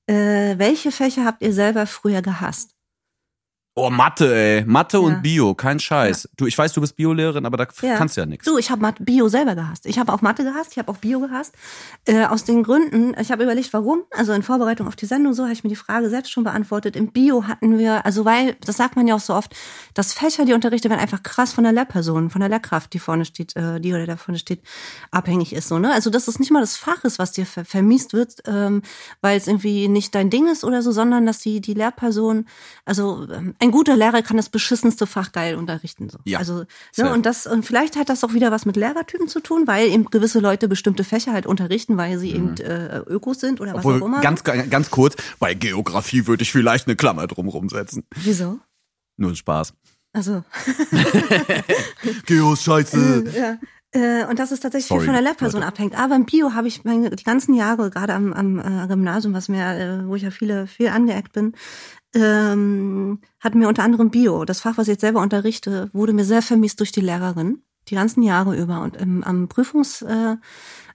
[0.07, 2.71] Äh, welche Fächer habt ihr selber früher gehasst?
[3.73, 4.65] Oh, Mathe, ey.
[4.65, 5.03] Mathe Ja.
[5.03, 6.27] und Bio, kein Scheiß.
[6.35, 7.95] Du, ich weiß, du bist Biolehrerin, aber da Ja.
[7.95, 8.45] kannst du ja nichts.
[8.45, 9.85] Du, ich habe Bio selber gehasst.
[9.85, 11.55] Ich habe auch Mathe gehasst, ich habe auch Bio gehasst.
[12.05, 14.03] Äh, aus den Gründen, ich habe überlegt, warum.
[14.11, 16.97] Also in Vorbereitung auf die Sendung so habe ich mir die Frage selbst schon beantwortet.
[16.97, 19.55] Im Bio hatten wir, also weil, das sagt man ja auch so oft,
[19.93, 23.23] dass Fächer, die unterrichtet werden, einfach krass von der Lehrperson, von der Lehrkraft, die vorne
[23.23, 24.63] steht, äh, die oder der vorne steht,
[25.11, 25.69] abhängig ist.
[25.69, 25.93] So, ne?
[25.93, 28.81] Also dass es nicht mal das Fach ist, was dir ver vermiest wird, ähm,
[29.21, 32.47] weil es irgendwie nicht dein Ding ist oder so, sondern dass die, die Lehrperson,
[32.83, 36.09] also ähm, ein guter Lehrer kann das beschissenste Fach geil unterrichten.
[36.09, 36.19] So.
[36.25, 36.65] Ja, Also,
[36.97, 39.87] ne, und das, und vielleicht hat das auch wieder was mit Lehrertypen zu tun, weil
[39.89, 43.83] eben gewisse Leute bestimmte Fächer halt unterrichten, weil sie eben äh, Ökos sind oder was
[43.83, 43.89] Mhm.
[43.89, 44.21] Obwohl, auch immer.
[44.21, 48.03] ganz, ganz kurz, bei Geografie würde ich vielleicht eine Klammer drumrum setzen.
[48.15, 48.59] Wieso?
[49.17, 49.73] Nur ein Spaß.
[50.13, 50.43] Also,
[52.25, 53.31] Geo, scheiße.
[53.37, 53.57] ja.
[53.93, 55.97] Äh, und das ist tatsächlich Sorry, viel von der Lehrperson abhängt.
[55.99, 59.49] Aber im Bio habe ich meine, die ganzen Jahre, gerade am, am äh, Gymnasium, was
[59.49, 61.53] mir, äh, wo ich ja viele, viel angeeckt bin,
[62.13, 66.25] ähm, hat mir unter anderem Bio, das Fach, was ich jetzt selber unterrichte, wurde mir
[66.25, 67.63] sehr vermisst durch die Lehrerin.
[67.87, 68.81] Die ganzen Jahre über.
[68.81, 70.35] Und im, am Prüfungs, äh,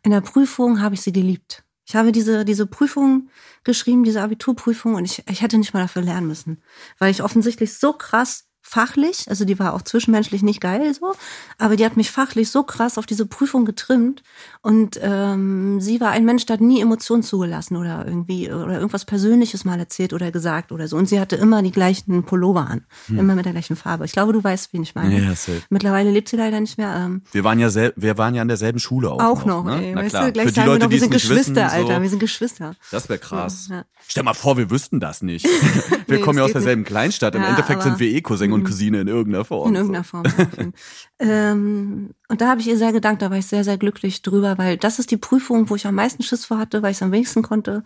[0.03, 1.65] in der Prüfung habe ich sie geliebt.
[1.85, 3.29] Ich habe diese, diese Prüfung
[3.65, 6.63] geschrieben, diese Abiturprüfung, und ich, ich hätte nicht mal dafür lernen müssen.
[6.99, 11.15] Weil ich offensichtlich so krass fachlich, also die war auch zwischenmenschlich nicht geil so,
[11.59, 14.23] aber die hat mich fachlich so krass auf diese Prüfung getrimmt
[14.63, 19.05] und ähm, sie war ein Mensch, der hat nie Emotionen zugelassen oder irgendwie oder irgendwas
[19.05, 22.85] Persönliches mal erzählt oder gesagt oder so und sie hatte immer die gleichen Pullover an,
[23.09, 24.05] immer mit der gleichen Farbe.
[24.05, 25.17] Ich glaube, du weißt, wen ich meine.
[25.17, 25.25] Hm.
[25.25, 25.63] Ja, safe.
[25.71, 26.95] Mittlerweile lebt sie leider nicht mehr.
[26.97, 29.21] Ähm, Wir waren ja sel wir waren ja an derselben Schule auch.
[29.23, 29.81] auch noch, ne?
[29.87, 30.27] ey, Na klar.
[30.27, 32.03] du, gleich Für die sagen wir Leute, noch, wir sind nicht Geschwister, wissen, Alter, so,
[32.03, 32.75] wir sind Geschwister.
[32.91, 33.69] das wäre krass.
[33.71, 33.85] Ja.
[34.09, 35.47] Stell mal vor, wir wüssten das nicht.
[36.07, 37.35] Wir Nee, kommen ja aus derselben Kleinstadt.
[37.35, 39.69] Im Ja, Endeffekt sind wir eh Cousin und Cousine in irgendeiner Form.
[39.69, 40.25] In irgendeiner Form.
[41.19, 44.59] ähm, und da habe ich ihr sehr gedankt, da war ich sehr, sehr glücklich drüber,
[44.59, 47.03] weil das ist die Prüfung, wo ich am meisten Schiss vor hatte, weil ich es
[47.03, 47.85] am wenigsten konnte,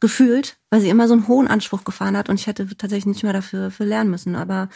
[0.00, 3.22] gefühlt, weil sie immer so einen hohen Anspruch gefahren hat und ich hätte tatsächlich nicht
[3.22, 4.36] mehr dafür für lernen müssen.
[4.36, 4.68] Aber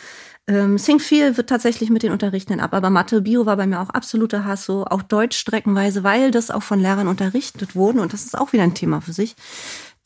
[0.47, 2.73] ähm, Think viel wird tatsächlich mit den Unterrichtenden ab.
[2.73, 6.51] Aber Mathe, Bio war bei mir auch absoluter Hass, so auch Deutsch streckenweise, weil das
[6.51, 9.37] auch von Lehrern unterrichtet wurden und das ist auch wieder ein Thema für sich,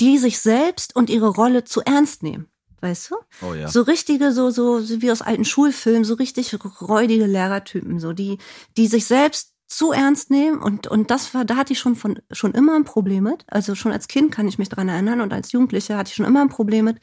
[0.00, 2.48] die sich selbst und ihre Rolle zu ernst nehmen.
[2.80, 3.16] Weißt du?
[3.42, 3.68] Oh ja.
[3.68, 8.38] So richtige, so, so, so wie aus alten Schulfilmen, so richtig räudige Lehrertypen, so, die,
[8.76, 12.20] die sich selbst zu ernst nehmen und, und das war, da hatte ich schon von,
[12.30, 13.44] schon immer ein Problem mit.
[13.48, 16.26] Also schon als Kind kann ich mich dran erinnern und als Jugendliche hatte ich schon
[16.26, 17.00] immer ein Problem mit,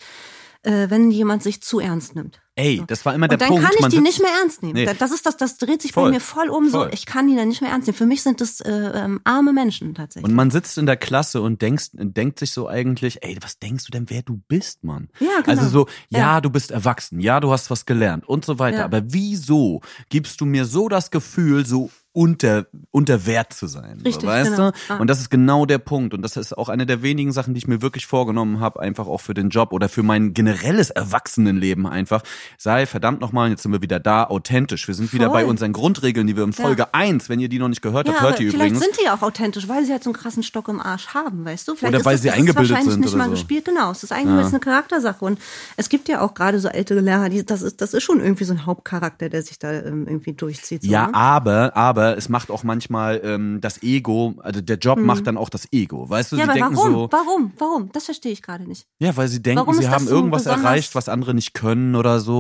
[0.62, 2.43] äh, wenn jemand sich zu ernst nimmt.
[2.56, 3.64] Ey, das war immer der Und dann Punkt.
[3.64, 4.74] kann ich man die nicht mehr ernst nehmen.
[4.76, 4.86] Nee.
[4.86, 6.10] Da- Das ist das, das dreht sich Voll.
[6.10, 6.80] bei mir voll um so.
[6.82, 6.92] Voll.
[6.94, 7.98] Ich kann die dann nicht mehr ernst nehmen.
[7.98, 10.30] Für mich sind das äh, ähm, arme Menschen tatsächlich.
[10.30, 13.86] Und man sitzt in der Klasse und denkst, denkt sich so eigentlich, ey, was denkst
[13.86, 15.10] du denn, wer du bist, Mann?
[15.20, 15.50] Ja, genau.
[15.50, 16.42] Also so, ja, Ja.
[16.42, 18.80] du bist erwachsen, ja, du hast was gelernt und so weiter.
[18.80, 18.86] Ja.
[18.86, 23.94] Aber wieso gibst du mir so das Gefühl, so unter, unter Wert zu sein?
[24.06, 24.70] Richtig, so, weißt genau.
[24.70, 24.78] du?
[24.90, 24.98] Ah.
[24.98, 26.14] Und das ist genau der Punkt.
[26.14, 29.08] Und das ist auch eine der wenigen Sachen, die ich mir wirklich vorgenommen habe, einfach
[29.08, 32.22] auch für den Job oder für mein generelles Erwachsenenleben einfach.
[32.58, 34.88] Sei verdammt nochmal, jetzt sind wir wieder da, authentisch.
[34.88, 35.42] Wir sind wieder Voll.
[35.42, 38.18] bei unseren Grundregeln, die wir in Folge 1, wenn ihr die noch nicht gehört habt,
[38.18, 38.80] ja, hört ihr vielleicht übrigens.
[38.96, 41.68] sind die auch authentisch, weil sie halt so einen krassen Stock im Arsch haben, weißt
[41.68, 41.76] du?
[41.76, 43.32] Vielleicht Oder weil das, sie das eingebildet ist wahrscheinlich sind nicht mal so.
[43.32, 43.92] gespielt, genau.
[43.92, 45.40] Es ist eigentlich ist eine Charaktersache und
[45.78, 48.44] es gibt ja auch gerade so ältere Lehrer, die das ist das ist schon irgendwie
[48.44, 50.84] so ein Hauptcharakter, der sich da ähm, irgendwie durchzieht.
[50.84, 51.14] So, Ja, ne?
[51.16, 55.50] aber, aber es macht auch manchmal ähm, das Ego, also der Job macht dann auch
[55.50, 56.10] das Ego.
[56.10, 56.40] Weißt du, Mhm.
[56.40, 56.94] ja, sie aber denken warum?
[56.94, 57.52] so, Warum?
[57.58, 57.90] Warum?
[57.94, 58.86] Das verstehe ich gerade nicht.
[59.00, 61.96] ja, weil sie denken, Warum sie haben so irgendwas besonders- erreicht, was andere nicht können
[61.96, 62.33] oder so.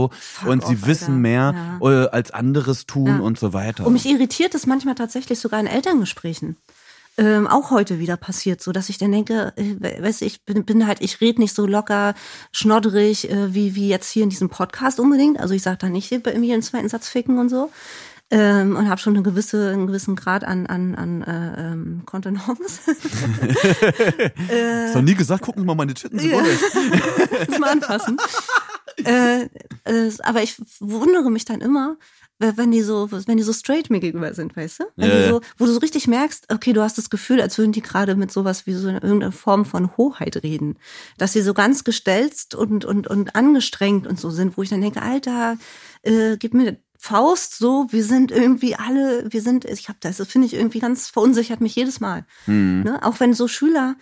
[0.45, 3.19] Und sie off, wissen mehr äh, als anderes tun Ja.
[3.19, 3.85] und so weiter.
[3.85, 6.57] Und mich irritiert es manchmal tatsächlich sogar in Elterngesprächen.
[7.15, 10.43] Ähm, auch heute wieder passiert, so dass ich dann denke, äh, we- weißt du, ich
[10.45, 12.15] bin, bin halt, ich rede nicht so locker,
[12.51, 15.39] schnoddrig, äh, wie, wie jetzt hier in diesem Podcast unbedingt.
[15.39, 17.69] Also ich sage da nicht mir einen zweiten Satz ficken und so.
[18.31, 22.79] Ähm, und habe schon eine gewisse, einen gewissen Grad an, an, an äh, ähm, Kontenance.
[22.87, 26.37] Hast du noch nie gesagt, gucken Sie mal meine Titten, sie Ja.
[26.37, 26.47] wollen
[27.59, 28.17] mal anfassen.
[29.05, 29.43] Äh,
[29.85, 31.97] äh, aber ich wundere mich dann immer,
[32.39, 34.83] wenn die so, wenn die so straight mir gegenüber sind, weißt du?
[34.95, 37.71] Wenn Ja, so, wo du so richtig merkst, okay, du hast das Gefühl, als würden
[37.71, 40.77] die gerade mit sowas wie so eine, irgendeine Form von Hoheit reden.
[41.17, 44.81] Dass sie so ganz gestelzt und, und, und angestrengt und so sind, wo ich dann
[44.81, 45.57] denke, Alter,
[46.01, 50.27] äh, gib mir Faust, so, wir sind irgendwie alle, wir sind, ich hab das, das
[50.29, 52.25] finde ich irgendwie ganz verunsichert mich jedes Mal.
[52.45, 52.83] Mhm.
[52.85, 53.03] Ne?
[53.03, 53.95] Auch wenn so Schüler,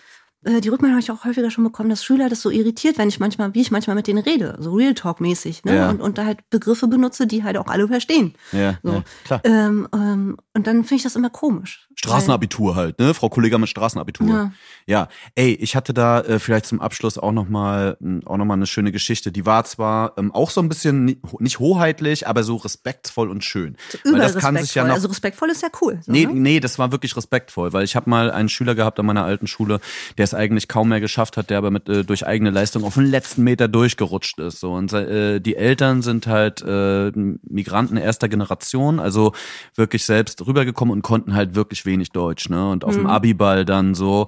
[0.43, 3.19] die Rückmeldung habe ich auch häufiger schon bekommen, dass Schüler das so irritiert, wenn ich
[3.19, 5.75] manchmal, wie ich manchmal mit denen rede, so Real Talk-mäßig, ne?
[5.75, 5.89] Ja.
[5.89, 8.33] Und, und da halt Begriffe benutze, die halt auch alle verstehen.
[8.51, 8.91] Ja, So.
[8.93, 9.41] ja, klar.
[9.43, 11.87] Ähm, ähm, und dann finde ich das immer komisch.
[11.95, 13.13] Straßenabitur halt, ne?
[13.13, 14.27] Frau Kollega mit Straßenabitur.
[14.27, 14.51] Ja.
[14.87, 18.45] Ja, ey, ich hatte da äh, vielleicht zum Abschluss auch noch mal m, auch noch
[18.45, 19.31] mal eine schöne Geschichte.
[19.31, 23.43] Die war zwar ähm, auch so ein bisschen ni- nicht hoheitlich, aber so respektvoll und
[23.43, 23.77] schön.
[24.03, 25.99] Weil Weil das kann sich ja noch also respektvoll ist ja cool.
[26.03, 26.33] So, Nee, ne?
[26.33, 29.45] nee, das war wirklich respektvoll, weil ich habe mal einen Schüler gehabt an meiner alten
[29.45, 29.79] Schule,
[30.17, 32.95] der es eigentlich kaum mehr geschafft hat, der aber mit äh, durch eigene Leistung auf
[32.95, 34.59] den letzten Meter durchgerutscht ist.
[34.59, 39.33] So und äh, die Eltern sind halt äh, Migranten erster Generation, also
[39.75, 42.69] wirklich selbst rübergekommen und konnten halt wirklich wenig Deutsch, ne?
[42.69, 43.01] Und auf mhm.
[43.01, 44.27] dem Abiball dann so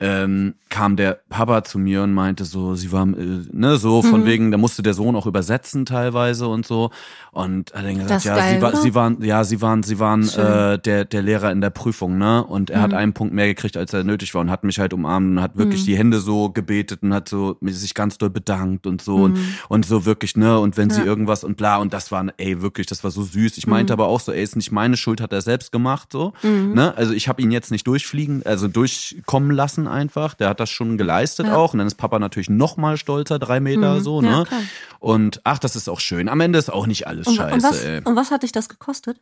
[0.00, 4.22] ähm, kam der Papa zu mir und meinte so, sie war, äh, ne, so von
[4.22, 4.26] mhm.
[4.26, 6.90] wegen, da musste der Sohn auch übersetzen teilweise und so.
[7.32, 9.98] Und er hat gesagt, das ja, geil, sie, war, sie waren, ja, sie waren, sie
[9.98, 12.42] waren äh, der der Lehrer in der Prüfung, ne?
[12.44, 12.82] Und er mhm.
[12.82, 15.42] hat einen Punkt mehr gekriegt, als er nötig war und hat mich halt umarmt und
[15.42, 15.86] hat wirklich mhm.
[15.86, 19.54] die Hände so gebetet und hat so sich ganz doll bedankt und so und, mhm.
[19.68, 20.58] und so wirklich, ne?
[20.58, 20.94] Und wenn ja.
[20.94, 23.58] sie irgendwas und bla und das war, ey, wirklich, das war so süß.
[23.58, 24.00] Ich meinte mhm.
[24.00, 26.72] aber auch so, ey, ist nicht meine Schuld, hat er selbst gemacht, so, mhm.
[26.74, 26.96] ne?
[26.96, 30.34] Also ich habe ihn jetzt nicht durchfliegen, also durchkommen lassen einfach.
[30.34, 31.56] Der hat das schon geleistet ja.
[31.56, 31.72] auch.
[31.72, 34.00] Und dann ist Papa natürlich noch mal stolzer, drei Meter mhm.
[34.00, 34.44] so, ne?
[34.50, 34.58] Ja,
[34.98, 36.28] und ach, das ist auch schön.
[36.28, 37.54] Am Ende ist auch nicht alles und, scheiße.
[37.54, 38.00] Und was, ey.
[38.04, 39.20] und was hat dich das gekostet?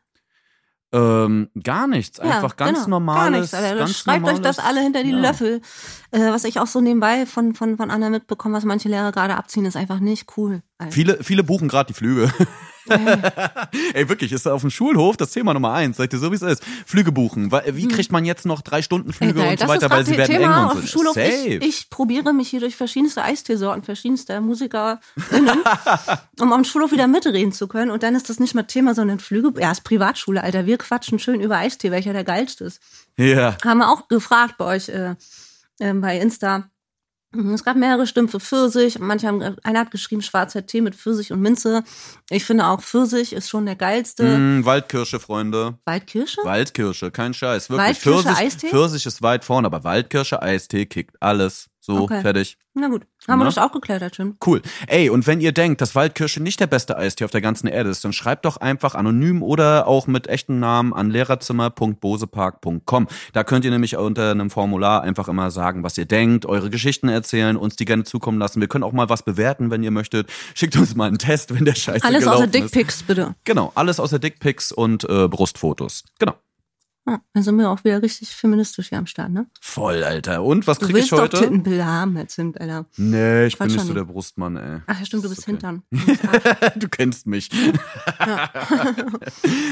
[0.91, 3.51] Ähm, gar nichts, einfach ja, ganz genau, normales.
[3.51, 5.19] Gar nichts, ganz Schreibt normales, euch das alle hinter die ja.
[5.19, 5.61] Löffel.
[6.13, 9.37] Äh, was ich auch so nebenbei von, von, von anderen mitbekomme, was manche Lehrer gerade
[9.37, 10.63] abziehen, ist einfach nicht cool.
[10.79, 10.93] Also.
[10.93, 12.33] Viele, viele buchen gerade die Flüge.
[13.95, 15.97] Ey, wirklich, ist auf dem Schulhof das Thema Nummer eins.
[15.97, 16.63] Seid ihr so, wie es ist?
[16.87, 17.51] Flüge buchen.
[17.53, 17.89] Wie hm.
[17.91, 20.71] kriegt man jetzt noch drei Stunden Flüge Ey, und so weiter, weil sie werden Thema
[20.71, 20.87] eng und so.
[20.87, 21.17] Schulhof.
[21.17, 25.01] Ich, ich, probiere mich hier durch verschiedenste Eisteesorten, verschiedenste Musiker,
[26.41, 27.91] um am Schulhof wieder mitreden zu können.
[27.91, 29.53] Und dann ist das nicht mal Thema, sondern Flüge.
[29.61, 30.67] Ja, ist Privatschule, Alter.
[30.67, 32.81] Wir quatschen schön über Eistee, welcher der geilste ist.
[33.19, 33.57] Ja.
[33.65, 35.15] Haben wir auch gefragt bei euch äh,
[35.81, 36.65] äh, bei Insta Mhm,
[37.33, 38.99] es gab mehrere Stimmen für Pfirsich.
[38.99, 41.85] Manche haben, einer hat geschrieben schwarzer Tee mit Pfirsich und Minze.
[42.31, 44.39] Ich finde auch Pfirsich ist schon der geilste.
[44.39, 45.79] Mm, Waldkirsche, Freunde.
[45.85, 46.41] Waldkirsche?
[46.43, 47.69] Waldkirsche, kein Scheiß.
[47.69, 47.87] Wirklich.
[47.87, 48.69] Waldkirsche, Pfirsich, Eistee?
[48.69, 51.69] Pfirsich ist weit vorne, aber Waldkirsche, Eistee kickt alles.
[51.89, 52.21] So, okay.
[52.21, 52.59] fertig.
[52.75, 53.39] Na gut, haben Na?
[53.39, 54.37] wir das auch geklärt, schön.
[54.45, 54.61] Cool.
[54.89, 57.89] Ey, und wenn ihr denkt, dass Waldkirsche nicht der beste Eistee auf der ganzen Erde
[57.89, 63.09] ist, dann schreibt doch einfach anonym oder auch mit echten Namen an lehrerzimmer.bosepark.com.
[63.33, 67.09] Da könnt ihr nämlich unter einem Formular einfach immer sagen, was ihr denkt, eure Geschichten
[67.09, 68.61] erzählen, uns die gerne zukommen lassen.
[68.61, 70.29] Wir können auch mal was bewerten, wenn ihr möchtet.
[70.53, 73.35] Schickt uns mal einen Test, wenn der Scheiße Alles außer Dickpics, bitte.
[73.45, 76.05] Genau, alles außer Dickpics und äh, Brustfotos.
[76.19, 76.35] Genau.
[77.09, 79.47] Ja, dann sind wir auch wieder richtig feministisch hier am Start, ne?
[79.63, 80.43] Voll, Alter.
[80.45, 81.15] Und was krieg ich heute?
[81.15, 82.85] Du willst doch Tittenbilder haben, jetzt sind, Alter.
[82.99, 84.83] Nee, ich Quatsch bin nicht so der Brustmann, ey.
[84.87, 85.53] Ach ja, stimmt, du bist okay.
[85.53, 85.83] Hintern.
[86.77, 87.49] du kennst mich.
[88.21, 88.51] Ja.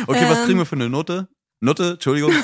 [0.07, 1.29] okay, ähm, was kriegen wir für eine Note?
[1.61, 2.33] Note, Entschuldigung.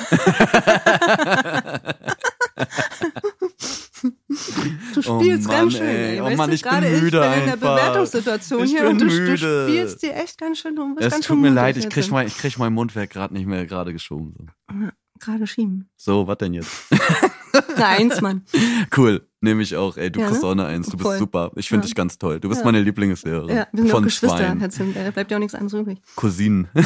[4.95, 5.87] Du spielst oh Mann, ganz schön.
[5.87, 6.21] Ey.
[6.21, 9.37] Oh Mann, ich bin müde ich bin in der Bewertungssituation ich hier und du, du
[9.37, 10.75] spielst dir echt ganz schön.
[10.97, 13.67] Bist es tut mir leid, ich krieg, mein, ich krieg mein Mundwerk gerade nicht mehr
[13.67, 14.51] gerade geschoben.
[14.81, 14.89] So.
[15.21, 15.89] Gerade schieben.
[15.97, 16.89] So, was denn jetzt?
[17.77, 18.43] Eine Eins, Mann.
[18.97, 19.97] Cool, nehme ich auch.
[19.97, 20.49] Ey, du ja, kriegst ne?
[20.49, 20.87] auch eine Eins.
[20.87, 21.19] Du bist Voll.
[21.19, 21.53] super.
[21.55, 21.87] Ich finde ja.
[21.87, 22.41] dich ganz toll.
[22.41, 22.65] Du bist ja.
[22.65, 23.57] meine Lieblingslehrerin.
[23.57, 24.55] Ja, wir sind von auch Geschwister.
[24.55, 26.01] Da bleibt ja auch nichts anderes übrig.
[26.17, 26.69] Cousinen.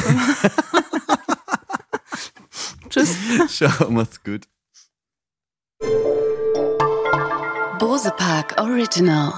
[2.89, 3.17] Tschüss.
[3.47, 4.47] Ciao, macht's gut.
[7.79, 9.33] Bose Park Original.